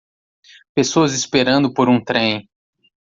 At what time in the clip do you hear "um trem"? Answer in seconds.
1.87-2.49